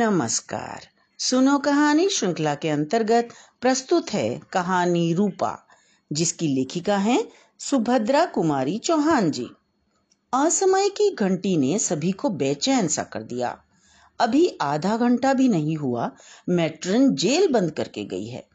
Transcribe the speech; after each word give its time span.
नमस्कार। 0.00 0.86
सुनो 1.18 1.58
कहानी 1.58 2.08
श्रृंखला 2.08 2.54
के 2.54 2.68
अंतर्गत 2.68 3.28
प्रस्तुत 3.60 4.12
है 4.12 4.40
कहानी 4.52 5.12
रूपा, 5.14 5.68
जिसकी 6.12 6.48
लेखिका 6.48 6.96
है 6.96 7.28
सुभद्रा 7.58 8.24
कुमारी 8.26 8.78
चौहान 8.78 9.30
जी। 9.30 9.46
असमय 10.34 10.88
की 10.88 11.14
घंटी 11.14 11.56
ने 11.56 11.78
सभी 11.78 12.12
को 12.12 12.28
बेचैन 12.28 12.88
सा 12.88 13.02
कर 13.02 13.22
दिया। 13.22 13.62
अभी 14.20 14.58
आधा 14.60 14.96
घंटा 14.96 15.32
भी 15.32 15.48
नहीं 15.48 15.76
हुआ 15.76 16.10
मैट्रन 16.48 17.14
जेल 17.14 17.48
बंद 17.48 17.70
करके 17.70 18.04
गई 18.04 18.26
है। 18.26 18.48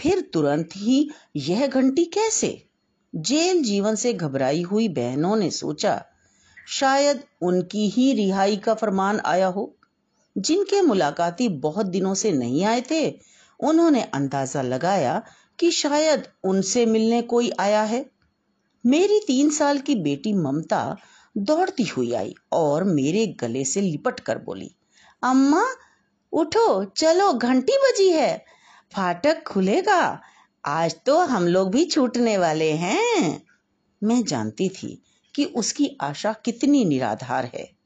फिर 0.00 0.20
तुरंत 0.20 0.68
ही 0.76 1.10
यह 1.36 1.66
घंटी 1.66 2.04
कैसे? 2.04 2.66
जेल 3.14 3.62
जीवन 3.62 3.94
से 3.94 4.12
घबराई 4.12 4.62
हुई 4.62 4.88
बहनों 4.88 5.36
ने 5.36 5.50
सोचा, 5.50 6.04
शायद 6.68 7.24
उनकी 7.42 7.88
ही 7.88 8.12
रिहाई 8.12 8.56
का 8.56 8.74
फरमान 8.74 9.20
आया 9.24 9.46
हो। 9.46 9.74
जिनके 10.38 10.82
मुलाकाती 10.82 11.48
बहुत 11.48 11.86
दिनों 11.86 12.14
से 12.14 12.32
नहीं 12.32 12.64
आए 12.64 12.80
थे, 12.80 13.08
उन्होंने 13.60 14.02
अंदाज़ा 14.02 14.62
लगाया 14.62 15.22
कि 15.58 15.70
शायद 15.70 16.28
उनसे 16.44 16.86
मिलने 16.86 17.22
कोई 17.22 17.50
आया 17.60 17.82
है। 17.82 18.10
मेरी 18.86 19.20
तीन 19.26 19.50
साल 19.50 19.78
की 19.78 19.94
बेटी 19.94 20.32
ममता 20.32 20.96
दौड़ती 21.36 21.84
हुई 21.84 22.12
आई 22.12 22.34
और 22.52 22.84
मेरे 22.84 23.26
गले 23.26 23.64
से 23.64 23.80
लिपट 23.80 24.20
कर 24.20 24.38
बोली, 24.38 24.70
अम्मा, 25.22 25.64
उठो, 26.32 26.84
चलो, 26.84 27.32
घंटी 27.32 27.72
बजी 27.72 28.08
है, 28.08 28.44
फाटक 28.96 29.42
खुलेगा, 29.46 30.20
आज 30.64 30.94
तो 31.06 31.18
हम 31.18 31.46
लोग 31.46 31.70
भी 31.70 31.84
छूटने 31.84 32.38
वाले 32.38 32.72
हैं। 32.72 33.42
मैं 34.02 34.24
जानती 34.24 34.68
थी 34.68 35.02
कि 35.34 35.44
उसकी 35.44 35.96
आशा 36.00 36.32
कितनी 36.32 36.84
निराधार 36.84 37.50
है। 37.54 37.77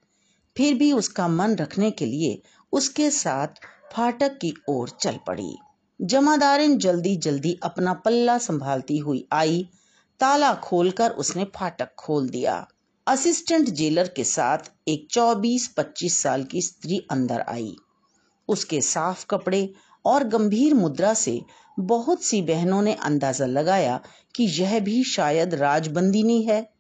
फिर 0.57 0.75
भी 0.75 0.93
उसका 0.93 1.29
मन 1.29 1.55
रखने 1.55 1.91
के 1.91 2.07
लिए 2.07 2.43
उसके 2.73 3.11
साथ 3.11 3.47
फाटक 3.93 4.39
की 4.39 4.55
ओर 4.69 4.89
चल 5.01 5.19
पड़ी। 5.27 5.55
जमादारिन 6.01 6.79
जल्दी 6.79 7.17
जल्दी 7.17 7.59
अपना 7.63 7.93
पल्ला 7.95 8.39
संभालती 8.39 8.99
हुई 8.99 9.29
आई। 9.33 9.69
ताला 10.21 10.55
खोलकर 10.55 11.11
उसने 11.11 11.45
फाटक 11.45 11.95
खोल 11.99 12.29
दिया। 12.29 12.67
असिस्टेंट 13.07 13.71
जेलर 13.71 14.09
के 14.09 14.25
साथ 14.25 14.59
एक 14.89 15.09
24-25 15.11 16.23
साल 16.23 16.45
की 16.45 16.63
स्त्री 16.63 17.07
अंदर 17.11 17.41
आई। 17.41 17.77
उसके 18.49 18.81
साफ़ 18.81 19.27
कपड़े 19.31 19.73
और 20.05 20.25
गंभीर 20.25 20.75
मुद्रा 20.75 21.15
से 21.15 21.41
बहुत 21.81 22.23
सी 22.23 22.43
बहनों 22.43 22.83
ने 22.83 22.95
अंदाज़ा 22.95 23.47
लगाया 23.47 24.01
कि 24.35 24.45
यह 24.45 24.81
भी 24.81 25.05
शायद 25.05 25.55
राजबंदिनी 25.55 26.43
है। 26.43 26.73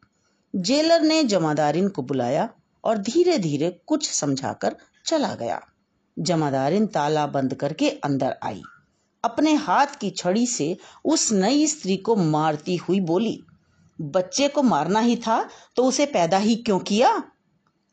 जेलर 0.57 1.01
ने 1.01 1.25
जमादारिन 1.25 1.89
को 1.89 2.03
बुलाया 2.03 2.49
और 2.85 2.99
धीरे 2.99 3.39
धीरे 3.39 3.71
कुछ 3.87 4.11
समझाकर 4.11 4.77
चला 5.07 5.35
गया। 5.35 5.61
जमादारिन 6.17 6.87
ताला 6.87 7.27
बंद 7.27 7.55
करके 7.55 7.91
अंदर 7.91 8.37
आई। 8.43 8.63
अपने 9.25 9.55
हाथ 9.55 9.87
की 10.01 10.11
छड़ी 10.11 10.47
से 10.47 10.77
उस 11.05 11.31
नई 11.33 11.67
स्त्री 11.67 11.97
को 11.97 12.17
मारती 12.17 12.77
हुई 12.77 13.01
बोली, 13.01 13.39
बच्चे 13.99 14.49
को 14.49 14.63
मारना 14.63 15.01
ही 15.01 15.17
था 15.17 15.43
तो 15.77 15.85
उसे 15.85 16.07
पैदा 16.07 16.39
ही 16.39 16.57
क्यों 16.57 16.79
किया? 16.79 17.23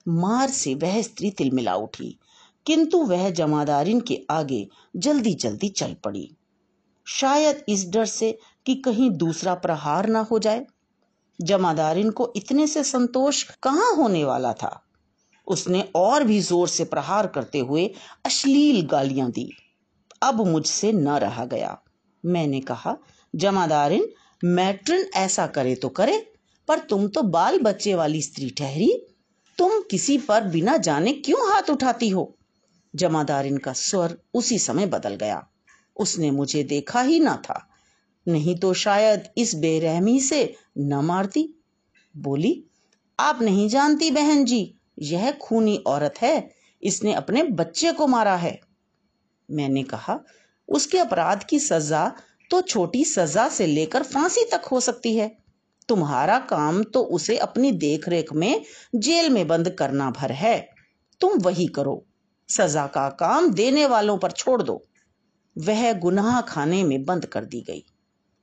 मार 0.05 0.49
से 0.49 0.73
वह 0.75 1.01
स्त्री 1.01 1.31
तिलमिला 1.31 1.75
उठी, 1.75 2.17
किंतु 2.65 3.03
वह 3.03 3.29
जमादारिन 3.29 3.99
के 4.01 4.19
आगे 4.29 4.67
जल्दी 4.95 5.33
जल्दी 5.33 5.69
चल 5.69 5.95
पड़ी। 6.03 6.29
शायद 7.07 7.63
इस 7.69 7.89
डर 7.89 8.05
से 8.05 8.37
कि 8.65 8.75
कहीं 8.75 9.09
दूसरा 9.11 9.53
प्रहार 9.55 10.07
ना 10.07 10.19
हो 10.21 10.39
जाए। 10.39 10.65
जमादारिन 11.41 12.11
को 12.11 12.33
इतने 12.35 12.67
से 12.67 12.83
संतोष 12.83 13.43
कहाँ 13.43 13.95
होने 13.95 14.23
वाला 14.23 14.53
था? 14.53 14.85
उसने 15.47 15.89
और 15.95 16.23
भी 16.23 16.39
ज़ोर 16.39 16.67
से 16.67 16.83
प्रहार 16.83 17.27
करते 17.27 17.59
हुए 17.59 17.93
अश्लील 18.25 18.87
गालियाँ 18.87 19.31
दी। 19.31 19.51
अब 20.23 20.47
मुझसे 20.47 20.91
न 20.91 21.09
रहा 21.09 21.45
गया। 21.45 21.81
मैंने 22.25 22.59
कहा, 22.59 22.97
जमादारिन, 23.35 24.09
मैट्रन 24.43 25.05
ऐसा 25.15 25.47
करे 25.47 25.75
तो 25.75 25.89
करे, 25.89 26.33
पर 26.67 26.79
तुम 26.79 27.07
तो 27.07 27.21
बाल 27.21 27.59
बच्चे 27.59 27.95
वाली 27.95 28.21
स्त्री 28.21 28.49
ठहरी। 28.49 29.05
तुम 29.57 29.81
किसी 29.91 30.17
पर 30.17 30.43
बिना 30.43 30.77
जाने 30.77 31.13
क्यों 31.13 31.53
हाथ 31.53 31.69
उठाती 31.69 32.09
हो? 32.09 32.37
जमादारिन 32.95 33.57
का 33.57 33.73
स्वर 33.73 34.17
उसी 34.33 34.59
समय 34.59 34.85
बदल 34.85 35.15
गया। 35.15 35.47
उसने 35.97 36.31
मुझे 36.31 36.63
देखा 36.63 37.01
ही 37.01 37.19
ना 37.19 37.35
था। 37.35 37.68
नहीं 38.29 38.55
तो 38.55 38.73
शायद 38.73 39.27
इस 39.37 39.55
बेरहमी 39.55 40.19
से 40.19 40.55
न 40.77 40.95
मारती। 40.95 41.47
बोली, 42.15 42.63
आप 43.19 43.41
नहीं 43.41 43.67
जानती 43.69 44.11
बहन 44.11 44.43
जी, 44.45 44.75
यह 44.99 45.31
खूनी 45.31 45.77
औरत 45.87 46.21
है, 46.21 46.49
इसने 46.83 47.13
अपने 47.13 47.43
बच्चे 47.43 47.91
को 47.91 48.07
मारा 48.07 48.35
है। 48.35 48.59
मैंने 49.49 49.83
कहा, 49.83 50.19
उसके 50.69 50.97
अपराध 50.97 51.43
की 51.43 51.59
सजा 51.59 52.11
तो 52.51 52.61
छोटी 52.61 53.03
सजा 53.05 53.47
से 53.49 53.65
लेकर 53.65 54.03
फांसी 54.03 54.43
तक 54.51 54.65
हो 54.65 54.79
सकती 54.79 55.15
है। 55.15 55.37
तुम्हारा 55.89 56.37
काम 56.39 56.83
तो 56.83 57.01
उसे 57.03 57.37
अपनी 57.37 57.71
देखरेख 57.71 58.33
में 58.33 58.63
जेल 58.95 59.29
में 59.29 59.47
बंद 59.47 59.69
करना 59.69 60.09
भर 60.11 60.31
है। 60.31 60.69
तुम 61.21 61.39
वही 61.39 61.67
करो, 61.67 62.05
सजा 62.49 62.85
का 62.87 63.07
काम 63.09 63.51
देने 63.53 63.85
वालों 63.85 64.17
पर 64.17 64.31
छोड़ 64.31 64.61
दो। 64.61 64.83
वह 65.55 65.91
गुनाह 65.93 66.39
खाने 66.41 66.83
में 66.83 67.03
बंद 67.05 67.25
कर 67.25 67.45
दी 67.45 67.61
गई। 67.61 67.83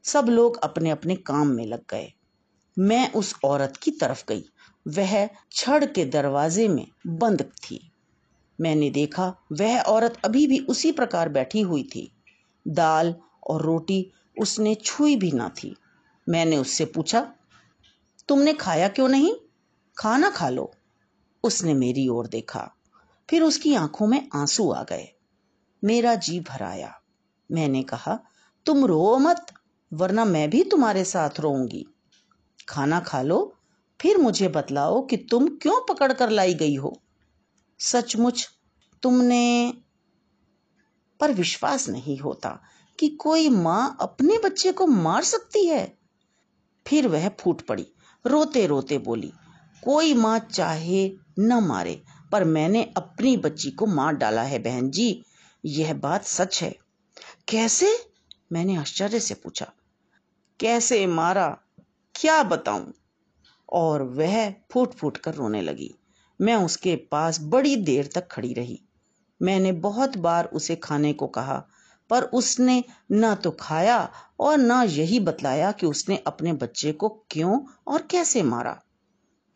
सब 0.06 0.26
लोग 0.28 0.56
अपने 0.56 0.90
अपने 0.90 1.16
काम 1.16 1.46
में 1.46 1.66
लग 1.66 1.82
गए। 1.90 2.12
मैं 2.78 3.12
उस 3.12 3.34
औरत 3.44 3.76
की 3.76 3.90
तरफ़ 3.90 4.24
गई। 4.28 4.44
वह 4.88 5.28
छड़ 5.52 5.84
के 5.84 6.04
दरवाजे 6.04 6.68
में 6.68 6.86
बंद 7.06 7.42
थी। 7.42 7.90
मैंने 8.60 8.90
देखा, 8.90 9.34
वह 9.52 9.80
औरत 9.80 10.18
अभी 10.24 10.46
भी 10.46 10.58
उसी 10.58 10.92
प्रकार 10.92 11.28
बैठी 11.28 11.60
हुई 11.60 11.82
थी। 11.82 12.12
दाल 12.68 13.14
और 13.46 13.62
रोटी 13.62 14.12
उसने 14.40 14.74
छुई 14.74 15.16
भी 15.16 15.32
ना 15.32 15.48
थी। 15.48 15.76
मैंने 16.28 16.56
उससे 16.56 16.84
पूछा, 16.84 17.34
तुमने 18.28 18.52
खाया 18.52 18.88
क्यों 18.88 19.08
नहीं? 19.08 19.34
खाना 19.98 20.30
खा 20.30 20.48
लो। 20.48 20.74
उसने 21.44 21.74
मेरी 21.74 22.08
ओर 22.08 22.26
देखा। 22.26 22.72
फिर 23.30 23.42
उसकी 23.42 23.74
आँखों 23.74 24.06
में 24.06 24.28
आँसू 24.34 24.70
आ 24.70 24.82
गए। 24.82 25.08
मेरा 25.84 26.14
जी 26.14 26.40
भराया 26.40 27.00
मैंने 27.52 27.82
कहा, 27.82 28.20
तुम 28.66 28.84
रो 28.84 29.18
मत। 29.18 29.46
वरना 29.92 30.24
मैं 30.24 30.50
भी 30.50 30.62
तुम्हारे 30.64 31.04
साथ 31.04 31.40
रोऊँगी। 31.40 31.86
खाना 32.68 33.00
खा 33.00 33.22
लो, 33.22 33.56
फिर 34.00 34.18
मुझे 34.18 34.48
बतलाओ 34.48 35.06
कि 35.06 35.16
तुम 35.16 35.48
क्यों 35.48 35.80
पकड़ 35.88 36.12
कर 36.12 36.30
लाई 36.30 36.54
गई 36.54 36.74
हो। 36.74 37.02
सचमुच 37.78 38.48
तुमने 39.02 39.74
पर 41.20 41.32
विश्वास 41.32 41.88
नहीं 41.88 42.18
होता 42.18 42.62
कि 42.98 43.08
कोई 43.08 43.48
माँ 43.48 43.96
अपने 44.00 44.38
बच्चे 44.38 44.72
को 44.72 44.86
मार 44.86 45.22
सकती 45.22 45.66
है। 45.66 45.98
फिर 46.86 47.08
वह 47.08 47.28
फूट 47.28 47.60
पड़ी 47.60 47.86
रोते 48.26 48.66
रोते 48.66 48.98
बोली, 48.98 49.32
कोई 49.84 50.14
माँ 50.14 50.38
चाहे 50.38 51.10
न 51.38 51.52
मारे, 51.52 52.02
पर 52.32 52.44
मैंने 52.44 52.92
अपनी 52.96 53.36
बच्ची 53.36 53.70
को 53.70 53.86
मार 53.86 54.12
डाला 54.12 54.42
है 54.42 54.58
बहन 54.58 54.90
जी, 54.90 55.24
यह 55.64 55.94
बात 55.94 56.24
सच 56.24 56.62
है। 56.62 56.76
कैसे? 57.48 58.10
मैंने 58.52 58.76
आश्चर्य 58.76 59.20
से 59.20 59.34
पूछा। 59.34 59.72
कैसे 60.60 61.06
मारा, 61.06 61.58
क्या 62.14 62.42
बताऊँ? 62.42 62.92
और 63.72 64.02
वह 64.02 64.50
फूट 64.50 64.92
फूट 64.94 65.16
कर 65.16 65.34
रोने 65.34 65.62
लगी। 65.62 65.94
मैं 66.40 66.54
उसके 66.54 66.96
पास 66.96 67.40
बड़ी 67.40 67.76
देर 67.76 68.10
तक 68.14 68.28
खड़ी 68.30 68.52
रही। 68.54 68.82
मैंने 69.42 69.72
बहुत 69.72 70.16
बार 70.16 70.44
उसे 70.44 70.76
खाने 70.76 71.12
को 71.12 71.26
कहा, 71.26 71.66
पर 72.10 72.22
उसने 72.22 72.84
न 73.12 73.34
तो 73.34 73.50
खाया 73.50 74.12
और 74.40 74.58
न 74.58 74.72
यही 74.72 75.20
बतलाया 75.20 75.72
कि 75.72 75.86
उसने 75.86 76.16
अपने 76.26 76.52
बच्चे 76.52 76.92
को 76.92 77.08
क्यों 77.08 77.60
और 77.88 78.02
कैसे 78.02 78.42
मारा। 78.42 78.82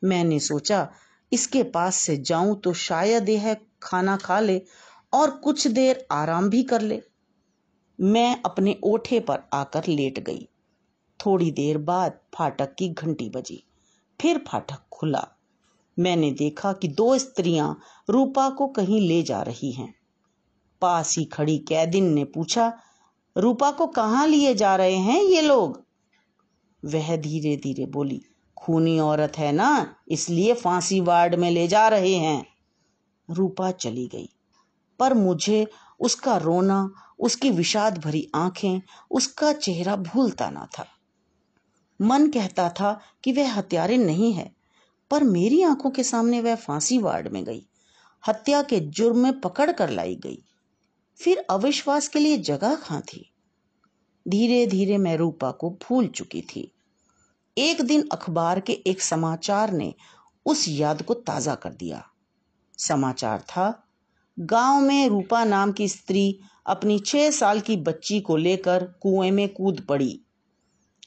मैंने 0.05 0.41
सोचा, 0.41 0.91
इसके 1.32 1.62
पास 1.62 1.94
से 1.94 2.17
जाऊँ 2.17 2.61
तो 2.61 2.73
शायद 2.73 3.29
यह 3.29 3.56
खाना 3.82 4.17
खा 4.17 4.41
ले 4.41 4.62
और 5.12 5.31
कुछ 5.31 5.67
देर 5.67 6.06
आराम 6.12 6.50
भी 6.50 6.62
कर 6.62 6.81
ले। 6.81 7.03
मैं 8.00 8.43
अपने 8.43 8.81
ओठे 8.85 9.20
पर 9.20 9.38
आकर 9.53 9.87
लेट 9.87 10.19
गई। 10.19 10.50
थोड़ी 11.26 11.50
देर 11.50 11.78
बाद 11.78 12.19
फाटक 12.34 12.75
की 12.75 12.88
घंटी 12.88 13.31
बजी। 13.31 13.64
फिर 14.20 14.38
फाटक 14.38 14.78
खुला। 14.93 15.28
मैंने 15.99 16.31
देखा 16.31 16.72
कि 16.72 16.88
दो 16.88 17.19
स्त्रियाँ 17.19 17.81
रूपा 18.11 18.50
को 18.50 18.67
कहीं 18.67 19.00
ले 19.00 19.22
जा 19.22 19.43
रही 19.43 19.72
हैं। 19.72 19.94
पास 20.81 21.19
ही 21.19 21.25
खड़ी 21.25 21.58
कैदिन 21.58 22.05
ने 22.05 22.25
पूछा, 22.25 22.78
रूपा 23.37 23.70
को 23.70 23.87
कहाँ 23.87 24.26
लिए 24.26 24.55
जा 24.55 24.76
रहे 24.76 24.96
हैं 24.96 25.22
ये 25.22 25.43
लोग? 25.43 25.84
वह 26.84 27.17
धीरे 27.17 27.56
धीरे 27.56 27.87
बोली, 27.87 28.22
खूनी 28.58 28.99
औरत 28.99 29.38
है 29.38 29.52
ना, 29.52 29.94
इसलिए 30.08 30.55
फांसी 30.55 31.00
वार्ड 31.00 31.34
में 31.34 31.50
ले 31.50 31.69
जा 31.69 31.88
रहे 31.88 32.14
हैं। 32.14 32.46
रूपा 33.31 33.70
चली 33.70 34.06
गई। 34.06 34.28
पर 34.99 35.14
मुझे 35.14 35.67
उसका 36.00 36.37
रोना, 36.37 36.90
उसकी 37.19 37.50
विषाद 37.50 37.99
भरी 37.99 38.31
आँखें, 38.34 38.81
उसका 39.11 39.52
चेहरा 39.52 39.96
भूलता 39.96 40.50
ना 40.50 40.69
था। 40.78 40.87
मन 42.02 42.26
कहता 42.26 42.69
था 42.69 43.00
कि 43.25 43.32
वह 43.32 43.52
हत्यारे 43.55 43.97
नहीं 43.97 44.32
है, 44.32 44.52
पर 45.11 45.25
मेरी 45.25 45.62
आँखों 45.62 45.91
के 45.91 46.02
सामने 46.02 46.41
वह 46.41 46.55
फांसी 46.55 46.99
वार्ड 46.99 47.29
में 47.29 47.44
गई। 47.44 47.67
हत्या 48.29 48.62
के 48.62 48.81
जुर्म 48.81 49.19
में 49.19 49.41
पकड़ 49.41 49.73
कर 49.73 49.91
लाई 49.91 50.17
गई। 50.17 50.44
फिर 51.17 51.47
अविश्वास 51.50 52.08
के 52.08 52.19
लिए 52.19 52.38
जगह 52.38 52.75
कहाँ 52.75 53.00
थी? 53.00 53.32
धीरे 54.29 54.67
धीरे 54.67 54.99
मैं 54.99 55.17
रूपा 55.17 55.50
को 55.50 55.70
भूल 55.70 56.06
चुकी 56.06 56.43
थी। 56.43 56.73
एक 57.58 57.82
दिन 57.82 58.08
अखबार 58.12 58.61
के 58.61 58.73
एक 58.73 59.03
समाचार 59.03 59.73
ने 59.73 59.94
उस 60.46 60.64
याद 60.69 61.03
को 61.03 61.14
ताज़ा 61.14 61.55
कर 61.55 61.70
दिया। 61.70 62.05
समाचार 62.79 63.41
था, 63.41 63.87
गाँव 64.41 64.81
में 64.81 65.08
रूपा 65.08 65.44
नाम 65.44 65.73
की 65.73 65.88
स्त्री 65.88 66.41
अपनी 66.67 66.99
छह 66.99 67.31
साल 67.31 67.61
की 67.61 67.76
बच्ची 67.76 68.20
को 68.20 68.37
लेकर 68.37 68.85
कुएँ 68.85 69.31
में 69.31 69.49
कूद 69.49 69.87
पड़ी। 69.88 70.20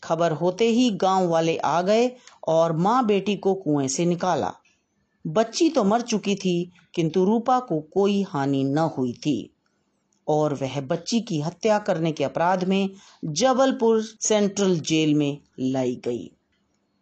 खबर 0.03 0.31
होते 0.31 0.67
ही 0.67 0.89
गाँव 0.91 1.27
वाले 1.27 1.57
आ 1.57 1.81
गए 1.81 2.11
और 2.47 2.77
माँ 2.77 3.05
बेटी 3.05 3.35
को 3.35 3.53
कुएँ 3.53 3.88
से 3.88 4.05
निकाला। 4.05 4.53
बच्ची 5.27 5.69
तो 5.69 5.83
मर 5.83 6.01
चुकी 6.01 6.35
थी, 6.35 6.71
किंतु 6.95 7.25
रूपा 7.25 7.59
को 7.59 7.79
कोई 7.79 8.21
हानि 8.21 8.63
न 8.63 8.77
हुई 8.77 9.13
थी। 9.13 9.50
और 10.27 10.53
वह 10.53 10.81
बच्ची 10.81 11.21
की 11.21 11.41
हत्या 11.41 11.79
करने 11.79 12.11
के 12.11 12.23
अपराध 12.23 12.63
में 12.63 12.89
जबलपुर 13.25 14.01
सेंट्रल 14.01 14.79
जेल 14.79 15.15
में 15.15 15.38
लाई 15.59 16.01
गई। 16.05 16.31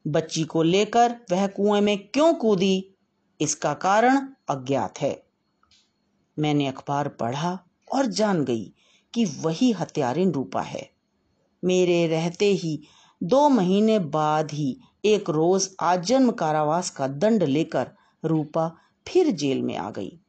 बच्ची 0.08 0.44
को 0.44 0.64
लेकर 0.64 1.16
वह 1.32 1.48
कुएँ 1.48 1.82
में 1.82 1.98
क्यों 2.08 2.34
कूदी, 2.34 2.96
इसका 3.42 3.74
कारण 3.74 4.28
अज्ञात 4.50 5.02
है। 5.02 5.24
मैंने 6.40 6.68
अखबार 6.68 7.08
पढ़ा 7.08 7.60
और 7.94 8.06
जान 8.06 8.44
गई 8.44 8.74
कि 9.14 9.26
वही 9.26 9.72
हत्यारिन 9.72 10.32
रूपा 10.32 10.62
है। 10.62 10.90
मेरे 11.64 12.08
रहते 12.08 12.46
ही, 12.46 12.82
दो 13.24 13.50
महीने 13.50 14.00
बाद 14.00 14.52
ही 14.52 14.78
एक 15.06 15.30
रोज 15.30 15.70
आजन्म 15.80 16.32
कारावास 16.32 16.90
का 16.90 17.08
दंड 17.08 17.44
लेकर 17.44 17.92
रूपा 18.26 18.76
फिर 19.08 19.32
जेल 19.32 19.62
में 19.62 19.78
आ 19.78 19.92
गई। 19.92 20.20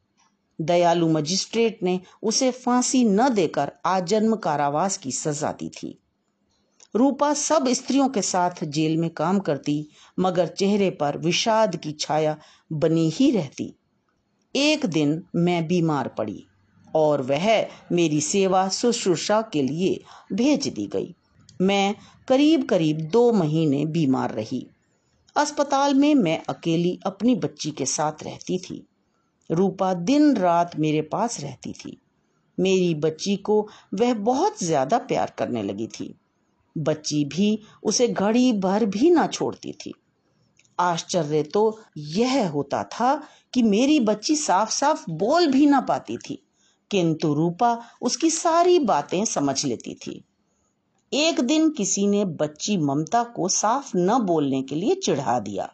दयालु 0.61 1.07
मजिस्ट्रेट 1.07 1.79
ने 1.83 1.99
उसे 2.23 2.51
फांसी 2.51 3.03
न 3.03 3.29
देकर 3.29 3.71
आजन्म 3.85 4.35
कारावास 4.35 4.97
की 4.97 5.11
सजा 5.11 5.51
दी 5.51 5.69
थी। 5.69 5.99
रूपा 6.95 7.33
सब 7.33 7.67
स्त्रियों 7.67 8.09
के 8.09 8.21
साथ 8.21 8.63
जेल 8.63 8.97
में 8.97 9.09
काम 9.09 9.39
करती, 9.39 9.87
मगर 10.19 10.47
चेहरे 10.47 10.89
पर 10.89 11.17
विषाद 11.17 11.75
की 11.75 11.91
छाया 11.91 12.37
बनी 12.71 13.09
ही 13.09 13.31
रहती। 13.31 13.75
एक 14.55 14.85
दिन 14.85 15.23
मैं 15.35 15.67
बीमार 15.67 16.07
पड़ी 16.07 16.45
और 16.95 17.21
वह 17.21 17.67
मेरी 17.91 18.21
सेवा 18.21 18.69
शुश्रूषा 18.69 19.41
के 19.41 19.61
लिए 19.61 20.03
भेज 20.33 20.67
दी 20.67 20.87
गई। 20.87 21.15
मैं 21.61 21.95
करीब 22.27 22.63
करीब 22.63 23.01
दो 23.01 23.31
महीने 23.31 23.85
बीमार 23.85 24.31
रही। 24.31 24.65
अस्पताल 25.35 25.93
में 25.93 26.15
मैं 26.15 26.43
अकेली 26.49 26.99
अपनी 27.05 27.35
बच्ची 27.35 27.71
के 27.71 27.85
साथ 27.85 28.23
रहती 28.23 28.57
थी। 28.57 28.87
रूपा 29.51 29.93
दिन 29.93 30.35
रात 30.35 30.75
मेरे 30.79 31.01
पास 31.01 31.39
रहती 31.39 31.73
थी। 31.73 31.97
मेरी 32.59 32.93
बच्ची 32.95 33.35
को 33.35 33.69
वह 33.93 34.13
बहुत 34.13 34.63
ज़्यादा 34.63 34.97
प्यार 34.97 35.33
करने 35.37 35.63
लगी 35.63 35.87
थी। 35.87 36.13
बच्ची 36.77 37.25
भी 37.25 37.59
उसे 37.83 38.07
घड़ी 38.07 38.53
भर 38.53 38.85
भी 38.85 39.09
ना 39.09 39.27
छोड़ती 39.27 39.71
थी। 39.71 39.93
आश्चर्य 40.79 41.43
तो 41.43 41.79
यह 41.97 42.49
होता 42.49 42.83
था 42.83 43.27
कि 43.53 43.63
मेरी 43.63 43.99
बच्ची 43.99 44.35
साफ़ 44.35 44.71
साफ़ 44.71 45.09
बोल 45.09 45.47
भी 45.47 45.65
ना 45.65 45.81
पाती 45.81 46.17
थी, 46.17 46.43
किंतु 46.91 47.33
रूपा 47.33 47.77
उसकी 48.01 48.29
सारी 48.29 48.79
बातें 48.79 49.25
समझ 49.25 49.65
लेती 49.65 49.93
थी। 49.95 50.23
एक 51.13 51.41
दिन 51.41 51.69
किसी 51.69 52.07
ने 52.07 52.25
बच्ची 52.25 52.77
ममता 52.77 53.23
को 53.23 53.47
साफ़ 53.47 53.91
न 53.97 54.19
बोलने 54.19 54.61
के 54.61 54.75
लिए 54.75 54.95
चिढ़ा 54.95 55.39
दिया 55.39 55.73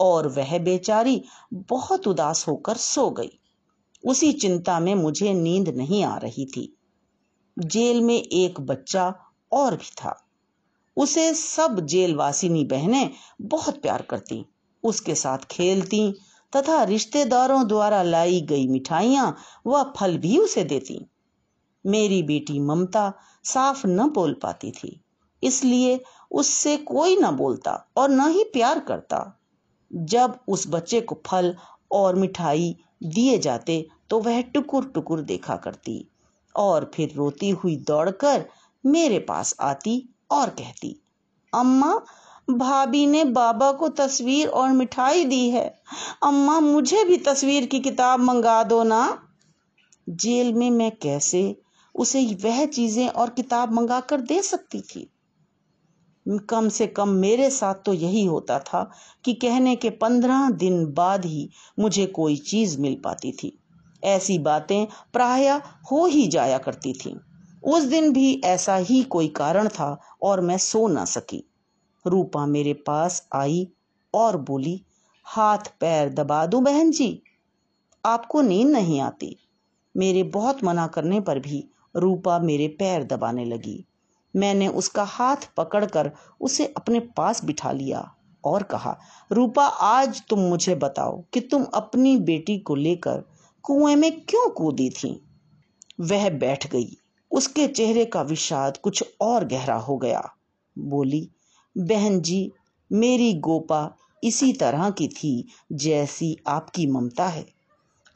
और 0.00 0.28
वह 0.28 0.58
बेचारी 0.58 1.24
बहुत 1.54 2.08
उदास 2.08 2.48
होकर 2.48 2.76
सो 2.76 3.10
गई। 3.10 3.40
उसी 4.06 4.32
चिंता 4.32 4.80
में 4.80 4.94
मुझे 4.94 5.34
नींद 5.34 5.68
नहीं 5.68 6.04
आ 6.04 6.16
रही 6.16 6.46
थी। 6.46 6.76
जेल 7.58 8.00
में 8.00 8.22
एक 8.22 8.60
बच्चा 8.60 9.14
और 9.52 9.76
भी 9.76 9.90
था। 9.90 10.26
उसे 10.96 11.34
सब 11.34 11.80
जेलवासिनी 11.80 12.64
बहनें 12.64 13.10
बहुत 13.42 13.82
प्यार 13.82 14.02
करती, 14.02 14.46
उसके 14.84 15.14
साथ 15.14 15.38
खेलती 15.38 16.12
तथा 16.56 16.82
रिश्तेदारों 16.82 17.68
द्वारा 17.68 18.02
लाई 18.02 18.40
गई 18.40 18.68
मिठाइयाँ 18.68 19.36
व 19.66 19.92
फल 19.96 20.18
भी 20.18 20.38
उसे 20.38 20.64
देती। 20.64 21.06
मेरी 21.86 22.22
बेटी 22.22 22.60
ममता 22.60 23.12
साफ़ 23.44 23.86
न 23.86 24.08
बोल 24.08 24.32
पाती 24.34 24.70
थी। 24.70 25.00
इसलिए 25.42 26.00
उससे 26.30 26.76
कोई 26.76 27.16
न 27.16 27.30
बोलता 27.30 27.72
और 27.96 28.10
न 28.10 28.28
ही 28.28 28.44
प्यार 28.44 28.80
करता। 28.80 29.40
जब 29.90 30.38
उस 30.48 30.64
बच्चे 30.68 31.00
को 31.00 31.20
फल 31.26 31.54
और 31.92 32.14
मिठाई 32.14 32.76
दिए 33.02 33.38
जाते 33.38 33.86
तो 34.10 34.18
वह 34.20 34.40
टुकुर 34.42 34.84
टुकुर 34.84 35.20
देखा 35.20 35.56
करती 35.56 36.04
और 36.54 36.90
फिर 36.94 37.12
रोती 37.16 37.50
हुई 37.50 37.76
दौड़कर 37.76 38.44
मेरे 38.84 39.18
पास 39.18 39.54
आती 39.60 40.08
और 40.30 40.48
कहती, 40.48 41.00
अम्मा, 41.52 41.94
भाभी 42.50 43.06
ने 43.06 43.24
बाबा 43.24 43.72
को 43.72 43.88
तस्वीर 43.88 44.48
और 44.48 44.68
मिठाई 44.68 45.24
दी 45.24 45.48
है। 45.50 45.82
अम्मा, 46.22 46.60
मुझे 46.60 47.04
भी 47.04 47.16
तस्वीर 47.16 47.66
की 47.66 47.80
किताब 47.80 48.20
मंगा 48.20 48.62
दो 48.62 48.82
ना। 48.82 49.02
जेल 50.08 50.52
में 50.54 50.70
मैं 50.70 50.90
कैसे 50.96 51.62
उसे 52.00 52.24
वह 52.44 52.64
चीज़ें 52.66 53.08
और 53.08 53.30
किताब 53.30 53.72
मंगा 53.72 54.00
कर 54.00 54.20
दे 54.20 54.42
सकती 54.42 54.80
थी। 54.80 55.10
कम 56.48 56.68
से 56.68 56.86
कम 56.86 57.08
मेरे 57.08 57.50
साथ 57.50 57.74
तो 57.74 57.92
यही 57.92 58.24
होता 58.24 58.58
था 58.58 58.90
कि 59.24 59.34
कहने 59.34 59.76
के 59.76 59.90
पंद्रह 59.90 60.50
दिन 60.50 60.84
बाद 60.92 61.24
ही 61.24 61.48
मुझे 61.78 62.06
कोई 62.06 62.36
चीज़ 62.36 62.78
मिल 62.78 62.94
पाती 63.04 63.32
थी। 63.32 63.58
ऐसी 64.04 64.38
बातें 64.38 64.86
प्राय 65.12 65.48
हो 65.92 66.06
ही 66.06 66.26
जाया 66.26 66.58
करती 66.58 66.92
थी। 66.92 67.14
उस 67.64 67.84
दिन 67.84 68.12
भी 68.12 68.40
ऐसा 68.44 68.76
ही 68.76 69.02
कोई 69.02 69.28
कारण 69.28 69.68
था 69.68 70.00
और 70.22 70.40
मैं 70.40 70.58
सो 70.58 70.86
ना 70.88 71.04
सकी। 71.04 71.44
रूपा 72.06 72.46
मेरे 72.46 72.72
पास 72.72 73.28
आई 73.34 73.66
और 74.14 74.36
बोली, 74.36 74.80
हाथ 75.26 75.72
पैर 75.80 76.08
दबा 76.08 76.46
दूँ 76.46 76.62
बहन 76.62 76.90
जी, 76.90 77.22
आपको 78.04 78.40
नींद 78.42 78.68
नहीं 78.68 79.00
आती। 79.00 79.36
मेरे 79.96 80.22
बहुत 80.22 80.64
मना 80.64 80.86
करने 80.86 81.20
पर 81.20 81.38
भी 81.38 81.64
रूपा 81.96 82.38
मेरे 82.38 82.68
पैर 82.68 83.04
दबाने 83.04 83.44
लगी। 83.44 83.86
मैंने 84.36 84.68
उसका 84.68 85.02
हाथ 85.02 85.36
पकड़कर 85.56 86.12
उसे 86.40 86.66
अपने 86.76 87.00
पास 87.00 87.44
बिठा 87.44 87.72
लिया 87.72 88.14
और 88.44 88.62
कहा, 88.62 88.98
रूपा, 89.32 89.66
आज 89.66 90.22
तुम 90.28 90.38
मुझे 90.38 90.74
बताओ 90.74 91.24
कि 91.32 91.40
तुम 91.40 91.64
अपनी 91.64 92.16
बेटी 92.16 92.58
को 92.58 92.74
लेकर 92.74 93.24
कुएँ 93.62 93.96
में 93.96 94.20
क्यों 94.20 94.50
कूदी 94.50 94.90
थी? 94.90 95.24
वह 96.00 96.30
बैठ 96.30 96.66
गई। 96.66 96.96
उसके 97.30 97.66
चेहरे 97.66 98.04
का 98.04 98.22
विषाद 98.22 98.76
कुछ 98.76 99.04
और 99.20 99.44
गहरा 99.44 99.76
हो 99.76 99.96
गया। 99.96 100.30
बोली, 100.78 101.30
बहन 101.78 102.20
जी, 102.20 102.52
मेरी 102.92 103.34
गोपा 103.34 103.96
इसी 104.24 104.52
तरह 104.52 104.90
की 104.90 105.08
थी 105.08 105.48
जैसी 105.72 106.36
आपकी 106.46 106.86
ममता 106.86 107.28
है। 107.28 107.59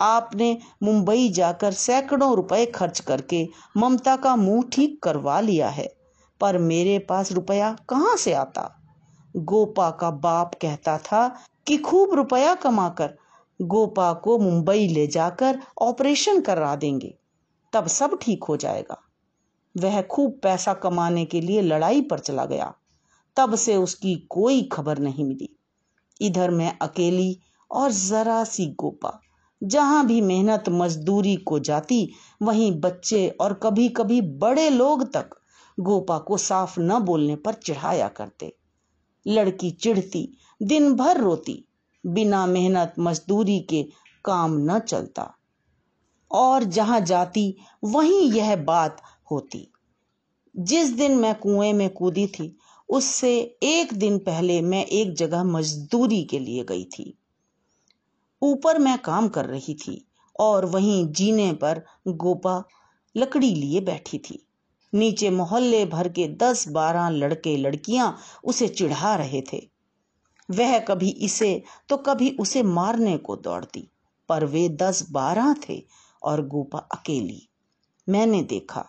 आपने 0.01 0.57
मुंबई 0.83 1.29
जाकर 1.29 1.73
सैकड़ों 1.73 2.35
रुपए 2.37 2.65
खर्च 2.67 3.01
करके 3.01 3.47
ममता 3.77 4.17
का 4.17 4.37
मुँह 4.37 4.63
ठीक 4.73 5.03
करवा 5.03 5.41
लिया 5.41 5.69
है। 5.69 5.89
पर 6.41 6.59
मेरे 6.59 6.99
पास 6.99 7.33
रुपया 7.33 7.77
कहाँ 7.89 8.17
से 8.17 8.33
आता? 8.33 8.71
गोपा 9.35 9.91
का 9.91 10.11
बाप 10.11 10.55
कहता 10.63 10.99
था 10.99 11.29
कि 11.67 11.77
खूब 11.79 12.15
रुपया 12.15 12.55
कमाकर 12.55 13.15
गोपा 13.61 14.13
को 14.13 14.39
मुंबई 14.39 14.87
ले 14.89 15.07
जाकर 15.07 15.61
ऑपरेशन 15.79 16.41
करा 16.41 16.75
देंगे, 16.77 17.15
तब 17.73 17.87
सब 17.87 18.19
ठीक 18.23 18.45
हो 18.45 18.57
जाएगा। 18.57 18.97
वह 19.75 20.01
खूब 20.03 20.39
पैसा 20.43 20.75
कमाने 20.75 21.25
के 21.25 21.41
लिए 21.41 21.63
लड़ाई 21.63 22.01
पर 22.01 22.19
चला 22.19 22.45
गया। 22.45 22.73
तब 23.37 23.55
से 23.55 23.77
उसकी 23.77 24.15
कोई 24.31 24.63
खबर 24.73 24.99
नहीं 24.99 25.25
मिली। 25.25 25.49
इधर 26.21 26.51
मैं 26.51 26.77
अकेली 26.83 27.39
और 27.71 27.91
जरा 27.91 28.43
सी 28.45 28.67
गोपा 28.81 29.21
जहाँ 29.65 30.07
भी 30.07 30.21
मेहनत 30.21 30.65
मजदूरी 30.69 31.37
को 31.37 31.59
जाती, 31.59 32.13
वहीं 32.43 32.81
बच्चे 32.81 33.29
और 33.29 33.55
कभी 33.55 33.89
कभी 33.89 34.21
बड़े 34.21 34.71
लोग 34.71 35.13
तक 35.13 35.31
गोपा 35.81 36.19
को 36.19 36.37
साफ़ 36.37 36.81
न 36.81 36.99
बोलने 36.99 37.37
पर 37.37 37.55
चिढ़ाया 37.55 38.09
करते। 38.09 38.57
लड़की 39.27 39.71
चिढ़ती 39.71 40.37
दिन 40.63 40.95
भर 40.95 41.21
रोती, 41.21 41.69
बिना 42.07 42.47
मेहनत 42.47 42.95
मजदूरी 42.99 43.61
के 43.61 43.87
काम 44.25 44.57
न 44.59 44.79
चलता। 44.79 45.35
और 46.31 46.65
जहाँ 46.65 47.01
जाती, 47.01 47.57
वहीं 47.85 48.33
यह 48.33 48.57
बात 48.57 49.03
होती। 49.31 49.73
जिस 50.57 50.91
दिन 50.91 51.17
मैं 51.17 51.35
कुएँ 51.35 51.73
में 51.73 51.91
कूदी 51.91 52.27
थी, 52.27 52.59
उससे 52.89 53.59
एक 53.63 53.95
दिन 53.95 54.19
पहले 54.19 54.61
मैं 54.61 54.87
एक 54.87 55.15
जगह 55.15 55.45
मजदूरी 55.45 56.25
के 56.25 56.39
लिए 56.39 56.65
गई 56.65 56.85
थी। 56.85 57.19
ऊपर 58.43 58.79
मैं 58.79 58.99
काम 58.99 59.29
कर 59.29 59.45
रही 59.45 59.75
थी 59.75 60.05
और 60.41 60.65
वहीं 60.65 61.07
जीने 61.09 61.53
पर 61.53 61.83
गोपा 62.09 62.63
लकड़ी 63.15 63.55
लिए 63.55 63.81
बैठी 63.81 64.19
थी। 64.19 64.39
नीचे 64.93 65.31
मोहल्ले 65.31 65.85
भर 65.87 66.09
के 66.09 66.27
दस 66.37 66.67
बारह 66.69 67.09
लड़के 67.09 67.57
लड़कियाँ 67.57 68.17
उसे 68.45 68.69
चिढ़ा 68.69 69.15
रहे 69.15 69.43
थे। 69.53 69.61
वह 70.49 70.79
कभी 70.79 71.09
इसे 71.09 71.63
तो 71.89 71.97
कभी 71.97 72.31
उसे 72.41 72.63
मारने 72.63 73.17
को 73.17 73.37
दौड़ती, 73.37 73.89
पर 74.29 74.45
वे 74.45 74.69
दस 74.69 75.07
बारह 75.11 75.55
थे 75.69 75.83
और 76.23 76.47
गोपा 76.47 76.79
अकेली। 76.79 77.49
मैंने 78.09 78.43
देखा, 78.43 78.85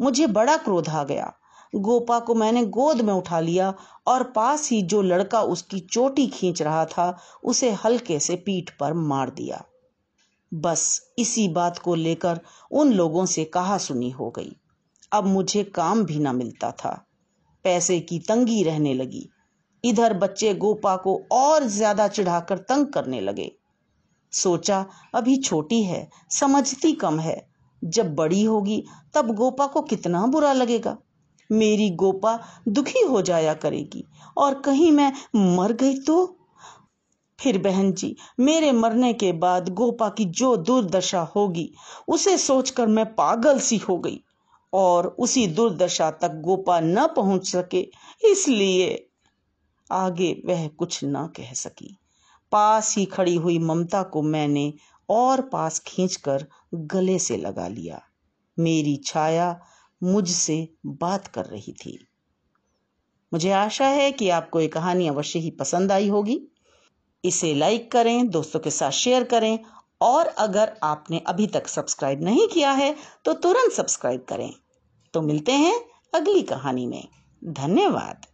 मुझे 0.00 0.26
बड़ा 0.26 0.56
क्रोध 0.56 0.88
आ 0.88 1.04
गया 1.04 1.32
गोपा 1.74 2.18
को 2.18 2.34
मैंने 2.34 2.66
गोद 2.66 3.00
में 3.00 3.14
उठा 3.14 3.40
लिया 3.40 3.74
और 4.06 4.22
पास 4.22 4.70
ही 4.70 4.82
जो 4.82 5.02
लड़का 5.02 5.42
उसकी 5.42 5.80
चोटी 5.80 6.26
खींच 6.26 6.62
रहा 6.62 6.84
था, 6.84 7.18
उसे 7.44 7.70
हल्के 7.70 8.18
से 8.18 8.36
पीठ 8.36 8.70
पर 8.70 8.92
मार 8.92 9.30
दिया। 9.30 9.64
बस 10.54 11.12
इसी 11.18 11.48
बात 11.48 11.78
को 11.78 11.94
लेकर 11.94 12.40
उन 12.70 12.92
लोगों 12.92 13.26
से 13.26 13.44
कहा 13.44 13.78
सुनी 13.78 14.10
हो 14.10 14.30
गई। 14.30 14.56
अब 15.12 15.26
मुझे 15.26 15.64
काम 15.64 16.04
भी 16.04 16.18
ना 16.18 16.32
मिलता 16.32 16.70
था। 16.70 17.06
पैसे 17.64 18.00
की 18.00 18.18
तंगी 18.18 18.62
रहने 18.62 18.94
लगी। 18.94 19.28
इधर 19.84 20.14
बच्चे 20.14 20.54
गोपा 20.54 20.96
को 20.96 21.26
और 21.32 21.64
ज़्यादा 21.64 22.08
चिढ़ाकर 22.08 22.58
तंग 22.58 22.86
करने 22.86 23.20
लगे। 23.20 23.52
सोचा, 24.32 24.86
अभी 25.14 25.36
छोटी 25.36 25.82
है, 25.82 26.10
समझती 26.30 26.92
कम 26.92 27.20
है। 27.20 27.48
जब 27.84 28.14
बड़ी 28.14 28.44
होगी, 28.44 28.84
तब 29.14 29.34
गोपा 29.34 29.66
को 29.66 29.82
कितना 29.82 30.26
बुरा 30.26 30.52
लगेगा? 30.52 30.96
मेरी 31.54 31.90
गोपा 31.90 32.40
दुखी 32.68 33.00
हो 33.00 33.22
जाया 33.22 33.54
करेगी। 33.54 34.04
और 34.36 34.54
कहीं 34.54 34.92
मैं 34.92 35.12
मर 35.36 35.72
गई 35.72 35.98
तो? 35.98 36.38
फिर 37.40 37.58
बहन 37.58 37.92
जी, 37.92 38.16
मेरे 38.40 38.72
मरने 38.72 39.12
के 39.12 39.32
बाद 39.32 39.68
गोपा 39.68 40.08
की 40.08 40.24
जो 40.24 40.56
दुर्दशा 40.56 41.20
होगी, 41.20 41.74
उसे 42.08 42.38
सोचकर 42.38 42.86
मैं 42.86 43.14
पागल 43.14 43.58
सी 43.58 43.76
हो 43.76 43.98
गई। 43.98 44.20
और 44.72 45.06
उसी 45.06 45.46
दुर्दशा 45.46 46.10
तक 46.10 46.28
गोपा 46.28 46.80
न 46.80 47.06
पहुँच 47.06 47.48
सके, 47.48 47.90
इसलिए 48.24 49.08
आगे 49.92 50.42
वह 50.46 50.68
कुछ 50.68 51.00
न 51.04 51.26
कह 51.26 51.52
सकी। 51.52 51.98
पास 52.52 52.98
ही 52.98 53.04
खड़ी 53.04 53.36
हुई 53.36 53.58
ममता 53.58 54.02
को 54.02 54.22
मैंने 54.22 54.72
और 55.08 55.40
पास 55.40 55.78
खींचकर 55.78 56.46
गले 56.74 57.18
से 57.18 57.36
लगा 57.36 57.68
लिया। 57.68 58.02
मेरी 58.58 58.96
छाया 58.96 59.60
मुझसे 60.04 60.74
बात 60.86 61.26
कर 61.26 61.44
रही 61.44 61.72
थी। 61.72 61.98
मुझे 63.32 63.50
आशा 63.50 63.86
है 63.86 64.12
कि 64.12 64.28
आपको 64.28 64.60
ये 64.60 64.68
कहानी 64.68 65.08
अवश्य 65.08 65.38
ही 65.38 65.50
पसंद 65.50 65.92
आई 65.92 66.08
होगी। 66.08 66.40
इसे 67.24 67.54
लाइक 67.54 67.90
करें, 67.92 68.28
दोस्तों 68.28 68.60
के 68.60 68.70
साथ 68.70 68.90
शेयर 68.90 69.24
करें, 69.24 69.58
और 70.00 70.26
अगर 70.26 70.76
आपने 70.82 71.18
अभी 71.18 71.46
तक 71.46 71.66
सब्सक्राइब 71.66 72.22
नहीं 72.22 72.48
किया 72.48 72.72
है 72.72 72.96
तो 73.24 73.32
तुरंत 73.32 73.72
सब्सक्राइब 73.72 74.26
करें। 74.28 74.54
तो 75.14 75.22
मिलते 75.22 75.52
हैं 75.52 75.84
अगली 76.14 76.42
कहानी 76.42 76.86
में। 76.86 77.08
धन्यवाद। 77.44 78.26